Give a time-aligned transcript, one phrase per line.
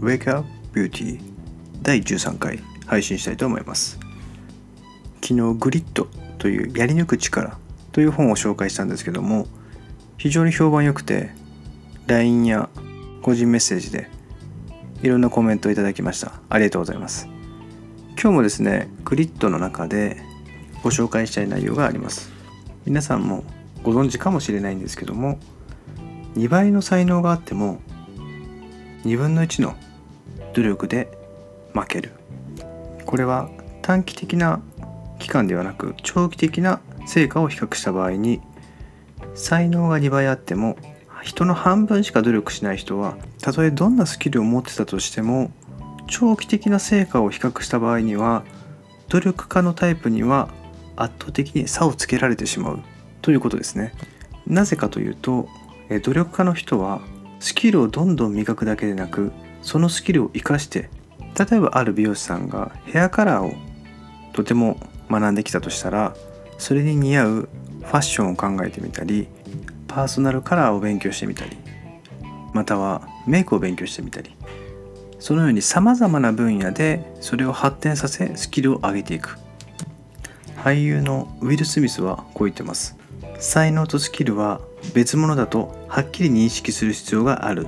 [0.00, 1.20] Wake Up Beauty
[1.82, 3.98] 第13回配信したいと思います。
[5.22, 7.58] 昨日グリッドというやり抜く力
[7.92, 9.46] という本を紹介したんですけども
[10.16, 11.32] 非常に評判良くて
[12.06, 12.70] LINE や
[13.20, 14.08] 個人メッセージで
[15.02, 16.32] いろんなコメントをいただきました。
[16.48, 17.28] ありがとうございます。
[18.12, 20.22] 今日もですねグリッドの中で
[20.82, 22.32] ご紹介したい内容があります。
[22.86, 23.44] 皆さんも
[23.82, 25.38] ご存知かもしれないんですけども
[26.36, 27.82] 2倍の才能があっても
[29.04, 29.74] 2分の1の
[30.54, 31.10] 努力で
[31.72, 32.12] 負ける。
[33.06, 33.48] これは
[33.82, 34.60] 短期的な
[35.18, 38.40] 期間ではなく長期的な成果を比較した場合に
[39.34, 40.76] 才能が2倍あっても
[41.22, 45.50] 人の半分しか努力しない人はたとえどんなスキルを持ってたとしても
[46.06, 48.44] 長期的な成果を比較した場合には
[49.08, 50.48] 努力家のタイプには
[50.96, 52.82] 圧倒的に差をつけられてしまう。
[53.22, 53.92] ということですね。
[54.46, 55.48] なぜかというと
[56.02, 57.00] 努力家の人は
[57.38, 59.32] スキルをどんどん磨くだけでなく
[59.62, 60.90] そのスキルを生かして
[61.38, 63.52] 例えばある美容師さんがヘアカラーを
[64.32, 64.78] とても
[65.10, 66.14] 学んできたとしたら
[66.58, 69.28] それに似合うファッションを考えてみたり
[69.88, 71.56] パーソナルカラーを勉強してみたり
[72.52, 74.34] またはメイクを勉強してみたり
[75.20, 79.38] そのようにさまざまな分野でそれを発展させスキルを上げていく。
[80.56, 82.96] 俳優のウィル・スミスはこう言ってます。
[83.38, 84.60] 才能とスキルは
[84.94, 87.64] 別物だとはっきり認識する必要がある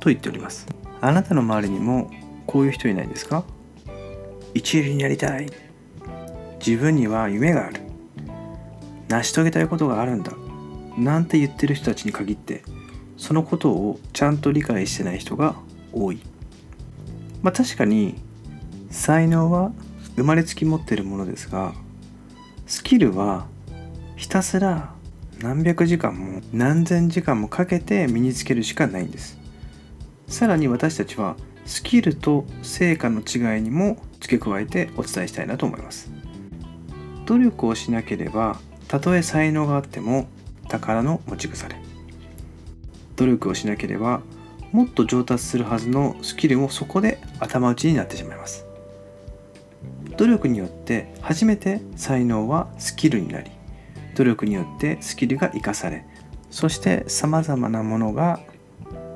[0.00, 0.66] と言っております。
[1.00, 2.10] あなたの周りにも
[2.46, 3.44] こういう人いないですか？
[4.54, 5.50] 一流になりたい。
[6.64, 7.80] 自分には夢がある。
[9.08, 10.32] 成し遂げたいことがあるんだ。
[10.96, 12.62] なんて言ってる人たちに限って
[13.16, 15.56] そのことをちゃんと理解してない人が
[15.92, 16.20] 多い。
[17.42, 18.14] まあ確かに
[18.90, 19.72] 才能は
[20.16, 21.74] 生まれつき持ってるものですが
[22.66, 23.46] スキルは
[24.16, 24.94] ひたすら
[25.40, 29.38] 何百時間も何千時間もかけて身につけるしかないんです。
[30.26, 31.36] さらに私たちは
[31.66, 36.10] スキルと成果の違いにも付け加えてお伝えしたいなと思います。
[37.26, 40.26] 努力をしなければたとえ才能があっても
[40.68, 41.76] 宝の持ち腐れ。
[43.16, 44.20] 努力をしなければ
[44.72, 48.66] もっと上達するはずのスキルもそこで頭打ちになってしまいます。
[50.16, 53.50] 努力によって初めて才能はスキルになり
[54.14, 56.06] 努力によってスキルが生かされ
[56.50, 58.40] そしてさまざまなものが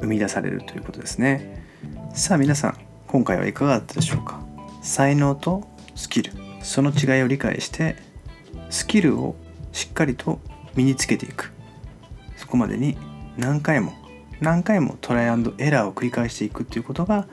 [0.00, 1.64] 生み出されるということですね。
[2.14, 4.40] さあ皆さん今回はいかがだったでしょうか？
[4.82, 6.32] 才能とスキル。
[6.62, 7.96] その違いを理解して
[8.70, 9.36] スキルを
[9.72, 10.40] しっかりと
[10.74, 11.52] 身につけていく。
[12.36, 12.96] そこまでに
[13.36, 13.92] 何回も
[14.40, 17.26] 何回もトライアンドエラーを繰り返していくということが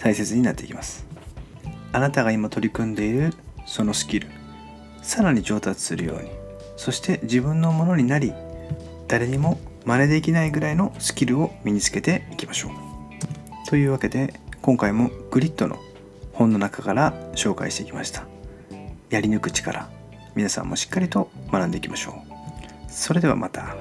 [0.00, 1.06] 大切になっていきます。
[1.92, 3.32] あなたが今取り組んでいる
[3.66, 4.28] そのスキル。
[5.02, 6.30] さらに上達するように。
[6.76, 8.34] そして自分のものになり
[9.08, 12.72] 誰にも真似できないぐらいのスキルを身につけていきましょう。
[13.68, 15.78] というわけで今回もグリッドの
[16.32, 18.26] 本の中から紹介してきました。
[19.10, 19.88] やり抜く力
[20.34, 22.90] 皆さんもしっかりと学んでいきましょう。
[22.90, 23.76] それではまた。